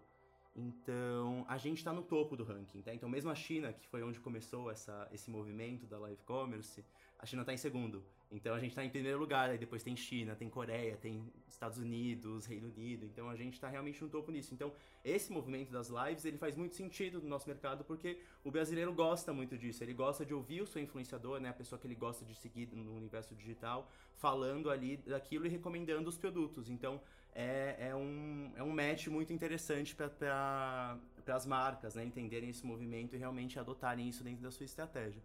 [0.56, 2.94] Então, a gente está no topo do ranking, tá?
[2.94, 6.84] Então, mesmo a China, que foi onde começou essa, esse movimento da live commerce,
[7.20, 8.06] a China está em segundo.
[8.32, 11.78] Então a gente está em primeiro lugar, aí depois tem China, tem Coreia, tem Estados
[11.78, 13.06] Unidos, Reino Unido.
[13.06, 14.54] Então a gente está realmente no topo nisso.
[14.54, 18.94] Então esse movimento das lives ele faz muito sentido no nosso mercado porque o brasileiro
[18.94, 19.84] gosta muito disso.
[19.84, 22.68] Ele gosta de ouvir o seu influenciador, né, a pessoa que ele gosta de seguir
[22.74, 26.70] no universo digital, falando ali daquilo e recomendando os produtos.
[26.70, 27.02] Então
[27.34, 33.16] é, é um, é um match muito interessante para as marcas, né, entenderem esse movimento
[33.16, 35.22] e realmente adotarem isso dentro da sua estratégia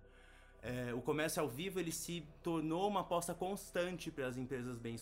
[0.62, 4.96] é, o comércio ao vivo ele se tornou uma aposta constante para as empresas bem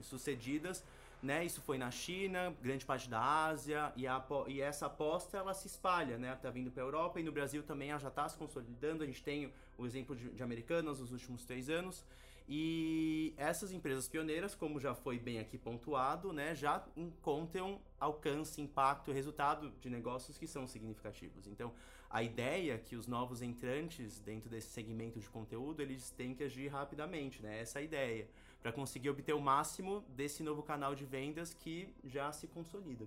[0.00, 0.82] sucedidas,
[1.22, 1.44] né?
[1.44, 5.66] Isso foi na China, grande parte da Ásia e, a, e essa aposta ela se
[5.66, 6.34] espalha, né?
[6.40, 9.02] Tá vindo para a Europa e no Brasil também ela já está se consolidando.
[9.02, 12.04] A gente tem o exemplo de, de Americanas nos últimos três anos
[12.46, 19.12] e essas empresas pioneiras, como já foi bem aqui pontuado, né, já encontram alcance, impacto,
[19.12, 21.46] resultado de negócios que são significativos.
[21.46, 21.72] Então,
[22.14, 26.44] a ideia é que os novos entrantes dentro desse segmento de conteúdo, eles têm que
[26.44, 27.60] agir rapidamente, né?
[27.60, 28.28] Essa é a ideia,
[28.62, 33.04] para conseguir obter o máximo desse novo canal de vendas que já se consolida.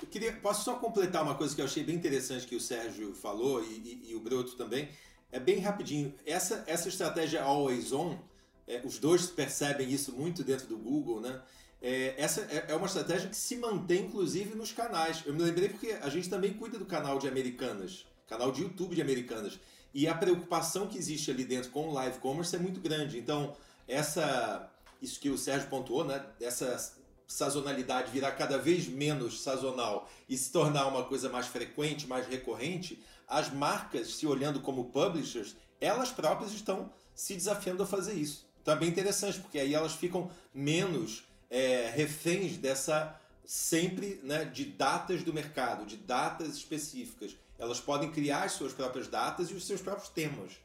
[0.00, 3.12] Eu queria, posso só completar uma coisa que eu achei bem interessante que o Sérgio
[3.12, 4.88] falou e, e, e o Broto também.
[5.30, 6.14] É bem rapidinho.
[6.24, 8.18] Essa, essa estratégia always on,
[8.66, 11.42] é, os dois percebem isso muito dentro do Google, né?
[11.80, 15.22] É, essa é, é uma estratégia que se mantém, inclusive, nos canais.
[15.24, 18.94] Eu me lembrei porque a gente também cuida do canal de Americanas, canal de YouTube
[18.94, 19.58] de Americanas.
[19.94, 23.18] E a preocupação que existe ali dentro com o live commerce é muito grande.
[23.18, 26.24] Então, essa isso que o Sérgio pontuou, né?
[26.40, 26.94] Essa
[27.26, 33.02] sazonalidade virar cada vez menos sazonal e se tornar uma coisa mais frequente, mais recorrente,
[33.28, 38.48] as marcas, se olhando como publishers, elas próprias estão se desafiando a fazer isso.
[38.62, 44.64] Então é bem interessante, porque aí elas ficam menos é, reféns dessa sempre né, de
[44.66, 47.36] datas do mercado, de datas específicas.
[47.58, 50.60] Elas podem criar as suas próprias datas e os seus próprios temas.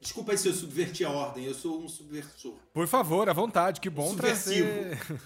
[0.00, 2.56] Desculpa aí se eu subverti a ordem, eu sou um subversor.
[2.72, 4.68] Por favor, à vontade, que bom Subversivo.
[4.68, 5.22] trazer.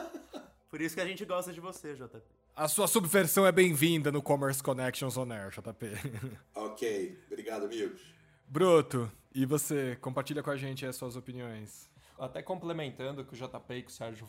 [0.70, 2.20] Por isso que a gente gosta de você, JP.
[2.54, 5.86] A sua subversão é bem-vinda no Commerce Connections On Air, JP.
[6.54, 8.00] ok, obrigado, amigos.
[8.46, 9.96] Broto, e você?
[10.00, 11.89] Compartilha com a gente as suas opiniões.
[12.20, 14.26] Até complementando o que o JP e o Sérgio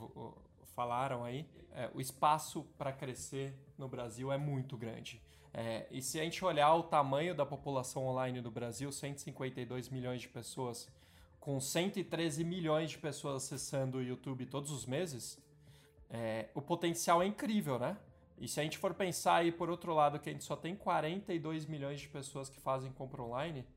[0.74, 5.22] falaram aí, é, o espaço para crescer no Brasil é muito grande.
[5.54, 10.22] É, e se a gente olhar o tamanho da população online do Brasil, 152 milhões
[10.22, 10.90] de pessoas,
[11.38, 15.38] com 113 milhões de pessoas acessando o YouTube todos os meses,
[16.10, 17.98] é, o potencial é incrível, né?
[18.38, 20.78] E se a gente for pensar aí por outro lado que a gente só tem
[20.78, 23.68] 42 milhões de pessoas que fazem compra online,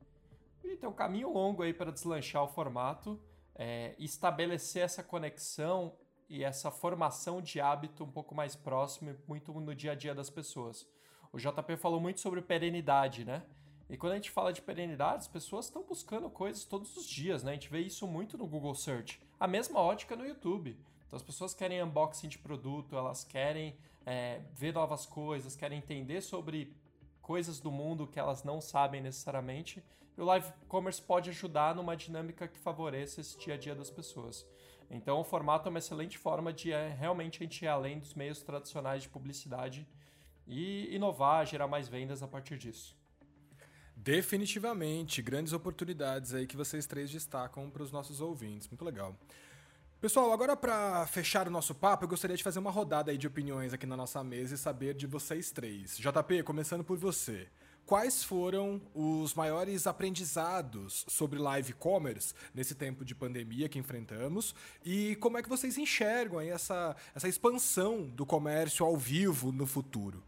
[0.79, 3.19] tem um caminho longo aí para deslanchar o formato
[3.55, 5.93] é, estabelecer essa conexão
[6.27, 10.29] e essa formação de hábito um pouco mais próximo, muito no dia a dia das
[10.29, 10.87] pessoas.
[11.31, 13.43] O JP falou muito sobre perenidade, né?
[13.89, 17.43] E quando a gente fala de perenidade, as pessoas estão buscando coisas todos os dias,
[17.43, 17.51] né?
[17.51, 19.21] A gente vê isso muito no Google Search.
[19.39, 20.77] A mesma ótica no YouTube.
[21.05, 26.21] Então as pessoas querem unboxing de produto, elas querem é, ver novas coisas, querem entender
[26.21, 26.75] sobre
[27.21, 29.83] coisas do mundo que elas não sabem necessariamente.
[30.17, 33.89] E o live commerce pode ajudar numa dinâmica que favoreça esse dia a dia das
[33.89, 34.45] pessoas.
[34.89, 38.13] Então, o formato é uma excelente forma de é, realmente a gente ir além dos
[38.13, 39.87] meios tradicionais de publicidade
[40.47, 42.95] e inovar, gerar mais vendas a partir disso.
[43.95, 48.67] Definitivamente, grandes oportunidades aí que vocês três destacam para os nossos ouvintes.
[48.67, 49.15] Muito legal.
[49.99, 53.25] Pessoal, agora para fechar o nosso papo, eu gostaria de fazer uma rodada aí de
[53.25, 55.97] opiniões aqui na nossa mesa e saber de vocês três.
[55.97, 57.47] JP, começando por você.
[57.85, 65.15] Quais foram os maiores aprendizados sobre live commerce nesse tempo de pandemia que enfrentamos e
[65.17, 70.23] como é que vocês enxergam essa, essa expansão do comércio ao vivo no futuro?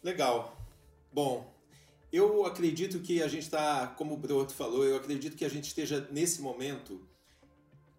[0.00, 0.56] Legal.
[1.12, 1.52] Bom,
[2.12, 5.64] eu acredito que a gente está, como o Broto falou, eu acredito que a gente
[5.64, 7.00] esteja nesse momento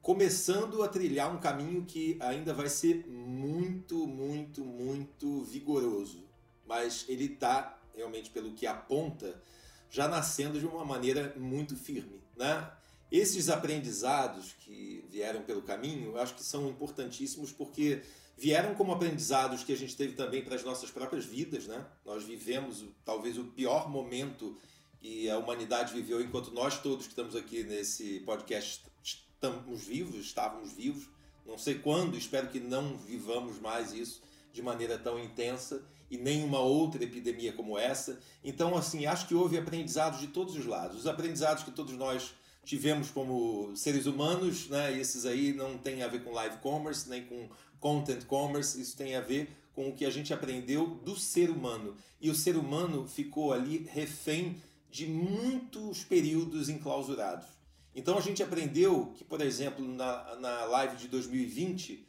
[0.02, 6.24] começando a trilhar um caminho que ainda vai ser muito, muito, muito vigoroso.
[6.66, 9.42] Mas ele está, realmente, pelo que aponta,
[9.90, 12.22] já nascendo de uma maneira muito firme.
[12.38, 12.72] Né?
[13.12, 18.04] Esses aprendizados que vieram pelo caminho, eu acho que são importantíssimos porque
[18.38, 21.84] vieram como aprendizados que a gente teve também para as nossas próprias vidas, né?
[22.06, 24.56] Nós vivemos talvez o pior momento
[25.00, 30.74] que a humanidade viveu enquanto nós todos que estamos aqui nesse podcast estamos vivos, estávamos
[30.74, 31.10] vivos.
[31.46, 36.60] Não sei quando, espero que não vivamos mais isso de maneira tão intensa e nenhuma
[36.60, 38.20] outra epidemia como essa.
[38.44, 41.00] Então, assim, acho que houve aprendizados de todos os lados.
[41.00, 44.98] Os aprendizados que todos nós tivemos como seres humanos, né?
[44.98, 49.16] Esses aí não tem a ver com live commerce, nem com content commerce, isso tem
[49.16, 51.96] a ver com o que a gente aprendeu do ser humano.
[52.20, 57.48] E o ser humano ficou ali refém de muitos períodos enclausurados.
[57.94, 62.07] Então a gente aprendeu que, por exemplo, na, na live de 2020,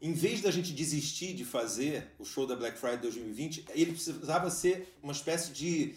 [0.00, 4.50] em vez da gente desistir de fazer o show da Black Friday 2020, ele precisava
[4.50, 5.94] ser uma espécie de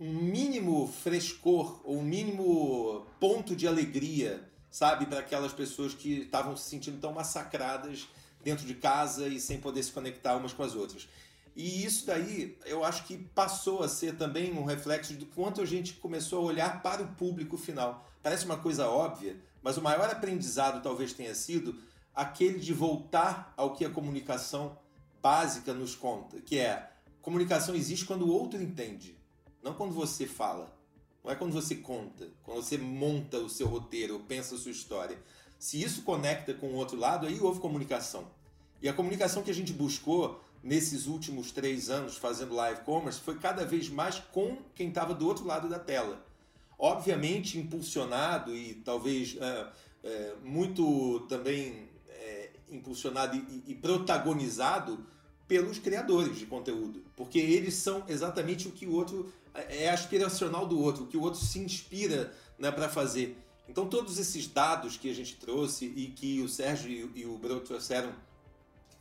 [0.00, 6.56] um mínimo frescor ou um mínimo ponto de alegria sabe, para aquelas pessoas que estavam
[6.56, 8.08] se sentindo tão massacradas
[8.42, 11.08] dentro de casa e sem poder se conectar umas com as outras.
[11.56, 15.66] E isso daí eu acho que passou a ser também um reflexo do quanto a
[15.66, 18.06] gente começou a olhar para o público final.
[18.22, 21.76] Parece uma coisa óbvia, mas o maior aprendizado talvez tenha sido
[22.20, 24.76] aquele de voltar ao que a comunicação
[25.22, 29.16] básica nos conta, que é comunicação existe quando o outro entende,
[29.62, 30.78] não quando você fala.
[31.24, 35.18] Não é quando você conta, quando você monta o seu roteiro, pensa a sua história.
[35.58, 38.30] Se isso conecta com o outro lado, aí houve comunicação.
[38.82, 43.38] E a comunicação que a gente buscou nesses últimos três anos fazendo live commerce foi
[43.38, 46.22] cada vez mais com quem estava do outro lado da tela.
[46.78, 49.72] Obviamente impulsionado e talvez é,
[50.04, 51.89] é, muito também
[52.70, 55.04] impulsionado e, e protagonizado
[55.46, 60.78] pelos criadores de conteúdo, porque eles são exatamente o que o outro é aspiracional do
[60.80, 63.36] outro, o que o outro se inspira né, para fazer.
[63.68, 67.60] Então, todos esses dados que a gente trouxe e que o Sérgio e o Bruno
[67.60, 68.12] trouxeram,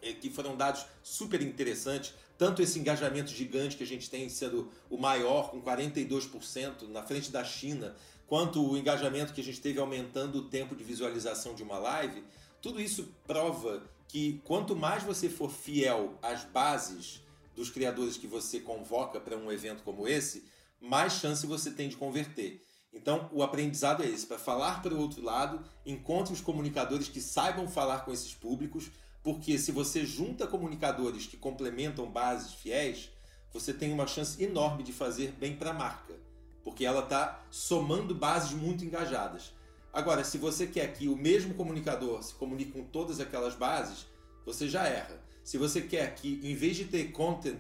[0.01, 4.71] é, que foram dados super interessantes, tanto esse engajamento gigante que a gente tem sendo
[4.89, 7.95] o maior, com 42% na frente da China,
[8.27, 12.23] quanto o engajamento que a gente teve aumentando o tempo de visualização de uma live,
[12.61, 17.21] tudo isso prova que quanto mais você for fiel às bases
[17.55, 20.45] dos criadores que você convoca para um evento como esse,
[20.81, 22.65] mais chance você tem de converter.
[22.91, 27.21] Então, o aprendizado é esse: para falar para o outro lado, encontre os comunicadores que
[27.21, 28.89] saibam falar com esses públicos,
[29.21, 33.11] porque se você junta comunicadores que complementam bases fiéis,
[33.53, 36.15] você tem uma chance enorme de fazer bem para a marca,
[36.63, 39.53] porque ela está somando bases muito engajadas.
[39.91, 44.06] Agora, se você quer que o mesmo comunicador se comunique com todas aquelas bases,
[44.45, 45.19] você já erra.
[45.43, 47.58] Se você quer que, em vez de ter content,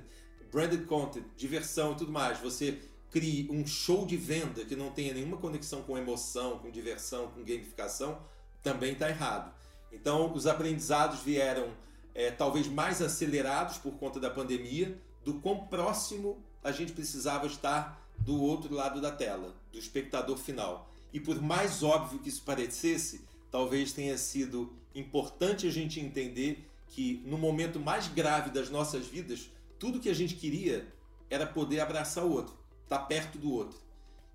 [0.51, 5.13] branded content, diversão e tudo mais, você crie um show de venda que não tenha
[5.13, 8.21] nenhuma conexão com emoção, com diversão, com gamificação,
[8.61, 9.51] também está errado.
[9.91, 11.71] Então, os aprendizados vieram
[12.13, 18.07] é, talvez mais acelerados por conta da pandemia, do quão próximo a gente precisava estar
[18.19, 20.88] do outro lado da tela, do espectador final.
[21.11, 27.21] E por mais óbvio que isso parecesse, talvez tenha sido importante a gente entender que
[27.25, 30.91] no momento mais grave das nossas vidas, tudo que a gente queria
[31.29, 33.79] era poder abraçar o outro, estar perto do outro.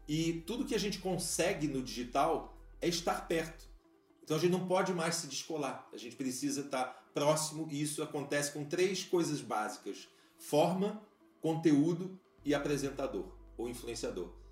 [0.08, 3.64] E tudo que a gente consegue no digital é estar perto.
[4.22, 5.88] Então a gente não pode mais se descolar.
[5.92, 10.08] A gente precisa estar próximo e isso acontece com três coisas básicas:
[10.38, 11.02] forma,
[11.40, 14.43] conteúdo e apresentador ou influenciador.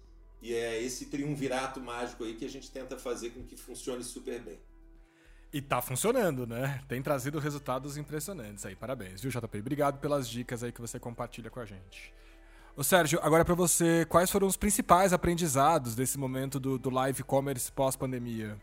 [0.42, 4.40] E é esse triunvirato mágico aí que a gente tenta fazer com que funcione super
[4.42, 4.58] bem.
[5.52, 6.82] E tá funcionando, né?
[6.88, 8.74] Tem trazido resultados impressionantes aí.
[8.74, 9.58] Parabéns, viu, JP?
[9.58, 12.12] Obrigado pelas dicas aí que você compartilha com a gente.
[12.74, 17.22] Ô Sérgio, agora para você, quais foram os principais aprendizados desse momento do, do live
[17.22, 18.58] commerce pós-pandemia?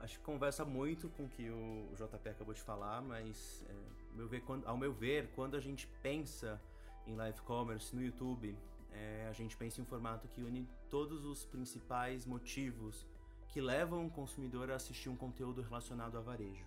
[0.00, 3.72] Acho que conversa muito com o que o JP acabou de falar, mas é,
[4.16, 6.58] meu ver, quando, ao meu ver, quando a gente pensa
[7.06, 8.56] em live commerce no YouTube,
[9.00, 13.06] é, a gente pensa em um formato que une todos os principais motivos
[13.48, 16.66] que levam o consumidor a assistir um conteúdo relacionado a varejo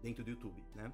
[0.00, 0.92] dentro do YouTube, né?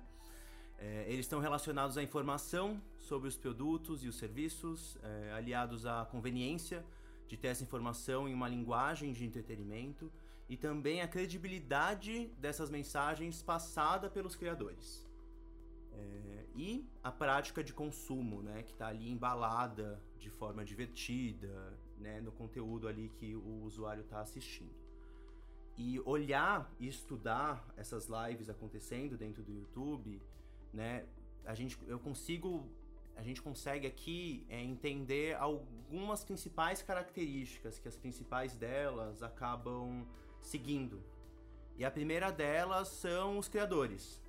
[0.79, 6.05] É, eles estão relacionados à informação sobre os produtos e os serviços, é, aliados à
[6.05, 6.85] conveniência
[7.29, 10.11] de ter essa informação em uma linguagem de entretenimento
[10.49, 15.07] e também a credibilidade dessas mensagens passada pelos criadores.
[15.95, 22.21] É, e a prática de consumo, né, que está ali embalada de forma divertida, né,
[22.21, 24.75] no conteúdo ali que o usuário está assistindo.
[25.77, 30.21] E olhar e estudar essas lives acontecendo dentro do YouTube,
[30.73, 31.07] né,
[31.45, 32.69] a gente, eu consigo,
[33.17, 40.07] a gente consegue aqui é, entender algumas principais características que as principais delas acabam
[40.41, 41.03] seguindo.
[41.77, 44.21] E a primeira delas são os criadores.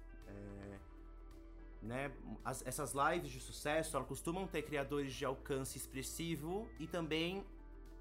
[1.84, 2.14] Né,
[2.46, 7.46] as, essas lives de sucesso elas costumam ter criadores de alcance expressivo e também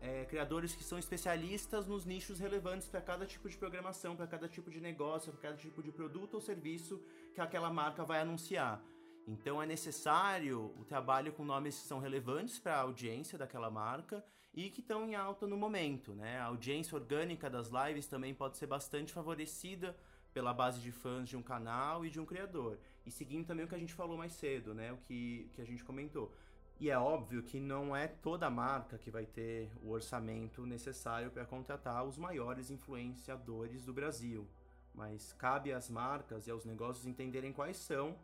[0.00, 4.48] é, criadores que são especialistas nos nichos relevantes para cada tipo de programação, para cada
[4.48, 7.02] tipo de negócio, para cada tipo de produto ou serviço
[7.34, 8.80] que aquela marca vai anunciar.
[9.26, 14.24] Então é necessário o trabalho com nomes que são relevantes para a audiência daquela marca
[14.52, 16.38] e que estão em alta no momento, né?
[16.38, 19.96] A audiência orgânica das lives também pode ser bastante favorecida
[20.34, 22.78] pela base de fãs de um canal e de um criador.
[23.04, 24.92] E seguindo também o que a gente falou mais cedo, né?
[24.92, 26.32] O que, que a gente comentou.
[26.80, 31.44] E é óbvio que não é toda marca que vai ter o orçamento necessário para
[31.44, 34.48] contratar os maiores influenciadores do Brasil.
[34.94, 38.16] Mas cabe às marcas e aos negócios entenderem quais são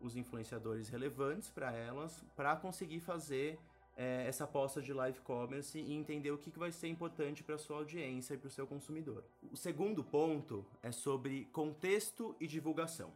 [0.00, 3.58] os influenciadores relevantes para elas, para conseguir fazer
[3.96, 7.58] é, essa aposta de live commerce e entender o que, que vai ser importante para
[7.58, 9.24] sua audiência e para o seu consumidor.
[9.50, 13.12] O segundo ponto é sobre contexto e divulgação.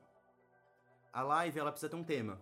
[1.13, 2.41] A live ela precisa ter um tema.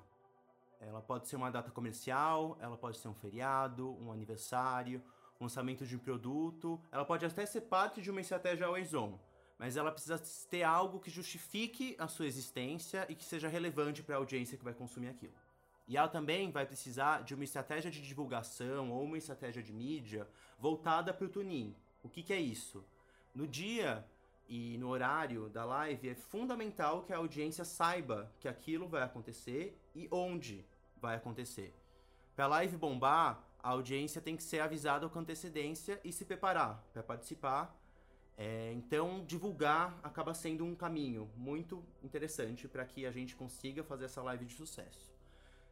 [0.81, 5.03] Ela pode ser uma data comercial, ela pode ser um feriado, um aniversário,
[5.41, 9.19] um lançamento de um produto, ela pode até ser parte de uma estratégia always on,
[9.59, 10.19] mas ela precisa
[10.49, 14.65] ter algo que justifique a sua existência e que seja relevante para a audiência que
[14.65, 15.35] vai consumir aquilo.
[15.89, 20.29] E ela também vai precisar de uma estratégia de divulgação ou uma estratégia de mídia
[20.59, 21.75] voltada para o tuning.
[22.05, 22.85] O que, que é isso?
[23.35, 24.07] No dia
[24.51, 29.81] e no horário da live é fundamental que a audiência saiba que aquilo vai acontecer
[29.95, 30.67] e onde
[31.01, 31.73] vai acontecer.
[32.35, 36.85] Para a live bombar, a audiência tem que ser avisada com antecedência e se preparar
[36.93, 37.81] para participar.
[38.37, 44.07] É, então, divulgar acaba sendo um caminho muito interessante para que a gente consiga fazer
[44.07, 45.10] essa live de sucesso.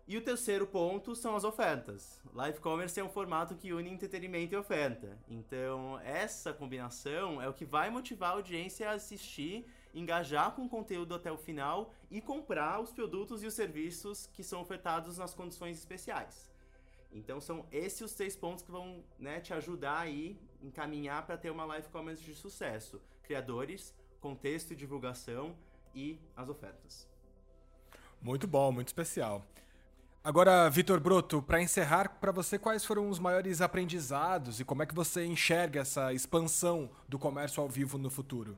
[0.09, 2.19] E o terceiro ponto são as ofertas.
[2.33, 5.19] Live commerce é um formato que une entretenimento e oferta.
[5.29, 10.69] Então, essa combinação é o que vai motivar a audiência a assistir, engajar com o
[10.69, 15.35] conteúdo até o final e comprar os produtos e os serviços que são ofertados nas
[15.35, 16.51] condições especiais.
[17.13, 21.51] Então, são esses os três pontos que vão né, te ajudar aí, encaminhar para ter
[21.51, 25.55] uma live commerce de sucesso: criadores, contexto e divulgação
[25.95, 27.07] e as ofertas.
[28.23, 29.47] Muito bom, muito especial.
[30.29, 34.87] Agora, Vitor Broto, para encerrar, para você quais foram os maiores aprendizados e como é
[34.87, 38.55] que você enxerga essa expansão do comércio ao vivo no futuro?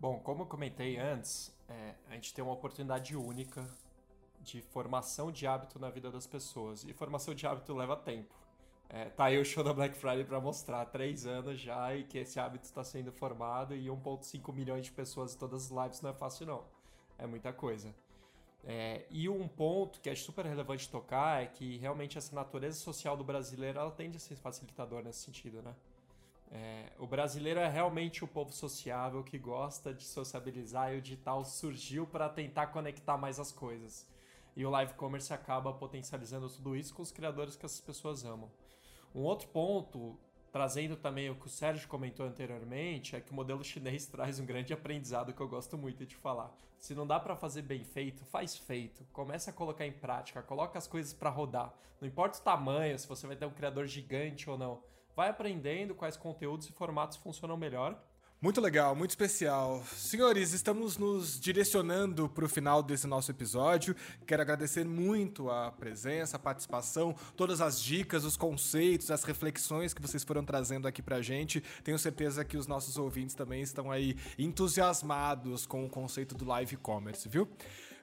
[0.00, 3.64] Bom, como eu comentei antes, é, a gente tem uma oportunidade única
[4.42, 6.82] de formação de hábito na vida das pessoas.
[6.82, 8.34] E formação de hábito leva tempo.
[8.88, 12.18] É, tá aí o show da Black Friday para mostrar três anos já e que
[12.18, 16.10] esse hábito está sendo formado e 1,5 milhões de pessoas em todas as lives não
[16.10, 16.64] é fácil não.
[17.16, 17.94] É muita coisa.
[18.66, 23.16] É, e um ponto que é super relevante tocar é que realmente essa natureza social
[23.16, 25.74] do brasileiro ela tende a ser facilitador nesse sentido, né?
[26.50, 31.44] É, o brasileiro é realmente o povo sociável que gosta de sociabilizar e o digital
[31.44, 34.08] surgiu para tentar conectar mais as coisas.
[34.56, 38.50] E o live commerce acaba potencializando tudo isso com os criadores que essas pessoas amam.
[39.14, 40.16] Um outro ponto
[40.54, 44.46] trazendo também o que o Sérgio comentou anteriormente, é que o modelo chinês traz um
[44.46, 46.56] grande aprendizado que eu gosto muito de falar.
[46.78, 49.04] Se não dá para fazer bem feito, faz feito.
[49.12, 51.74] Começa a colocar em prática, coloca as coisas para rodar.
[52.00, 54.80] Não importa o tamanho, se você vai ter um criador gigante ou não.
[55.16, 58.00] Vai aprendendo quais conteúdos e formatos funcionam melhor
[58.44, 59.82] muito legal, muito especial.
[59.96, 63.96] Senhores, estamos nos direcionando para o final desse nosso episódio.
[64.26, 70.02] Quero agradecer muito a presença, a participação, todas as dicas, os conceitos, as reflexões que
[70.02, 71.62] vocês foram trazendo aqui para a gente.
[71.82, 76.76] Tenho certeza que os nossos ouvintes também estão aí entusiasmados com o conceito do live
[76.76, 77.48] commerce, viu?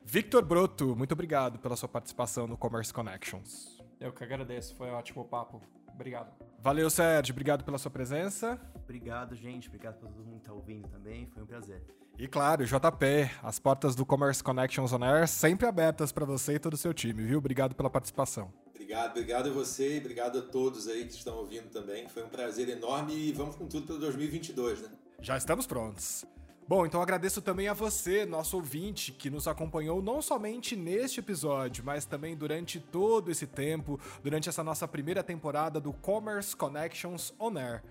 [0.04, 3.80] Victor Broto, muito obrigado pela sua participação no Commerce Connections.
[4.00, 5.62] Eu que agradeço, foi um ótimo papo.
[5.94, 6.32] Obrigado.
[6.60, 7.34] Valeu, Sérgio.
[7.34, 8.60] Obrigado pela sua presença.
[8.76, 9.68] Obrigado, gente.
[9.68, 11.26] Obrigado por todo mundo que tá ouvindo também.
[11.28, 11.82] Foi um prazer.
[12.18, 16.60] E claro, JP, as portas do Commerce Connections On Air sempre abertas para você e
[16.60, 17.40] todo o seu time, viu?
[17.40, 18.54] Obrigado pela participação.
[18.70, 22.08] Obrigado, obrigado a você e obrigado a todos aí que estão ouvindo também.
[22.10, 24.90] Foi um prazer enorme e vamos com tudo para 2022, né?
[25.22, 26.26] Já estamos prontos.
[26.72, 31.84] Bom, então agradeço também a você, nosso ouvinte, que nos acompanhou não somente neste episódio,
[31.84, 37.58] mas também durante todo esse tempo, durante essa nossa primeira temporada do Commerce Connections On
[37.58, 37.84] Air.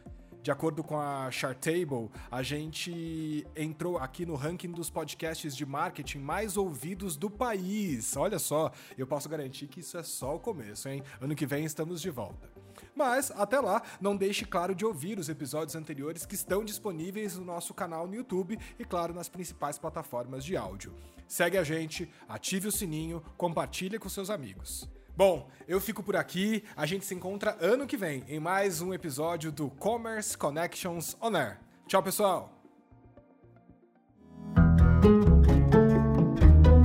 [0.43, 6.21] De acordo com a Chartable, a gente entrou aqui no ranking dos podcasts de marketing
[6.21, 8.17] mais ouvidos do país.
[8.17, 11.03] Olha só, eu posso garantir que isso é só o começo, hein?
[11.21, 12.60] Ano que vem estamos de volta.
[13.01, 17.47] Mas, até lá, não deixe claro de ouvir os episódios anteriores que estão disponíveis no
[17.47, 20.93] nosso canal no YouTube e, claro, nas principais plataformas de áudio.
[21.27, 24.87] Segue a gente, ative o sininho, compartilhe com seus amigos.
[25.17, 26.63] Bom, eu fico por aqui.
[26.77, 31.35] A gente se encontra ano que vem em mais um episódio do Commerce Connections On
[31.35, 31.59] Air.
[31.87, 32.53] Tchau, pessoal!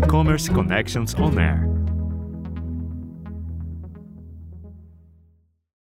[0.09, 1.74] Commerce Connections On Air.